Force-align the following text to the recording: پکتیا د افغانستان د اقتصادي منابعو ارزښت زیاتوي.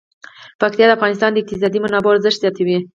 پکتیا 0.61 0.85
د 0.87 0.91
افغانستان 0.97 1.29
د 1.31 1.37
اقتصادي 1.39 1.79
منابعو 1.81 2.13
ارزښت 2.15 2.39
زیاتوي. 2.41 2.77